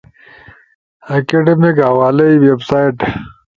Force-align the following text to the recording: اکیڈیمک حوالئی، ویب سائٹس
اکیڈیمک 1.15 1.77
حوالئی، 1.89 2.35
ویب 2.45 2.59
سائٹس 2.69 3.01